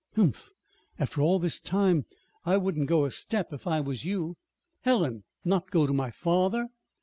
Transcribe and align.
"Humph! 0.15 0.49
After 0.97 1.21
all 1.21 1.37
this 1.37 1.59
time! 1.59 2.05
I 2.43 2.57
wouldn't 2.57 2.87
go 2.89 3.05
a 3.05 3.11
step 3.11 3.53
if 3.53 3.67
I 3.67 3.81
was 3.81 4.03
you." 4.03 4.35
"Helen! 4.79 5.25
Not 5.45 5.69
go 5.69 5.85
to 5.85 5.93
my 5.93 6.09
father?" 6.09 6.69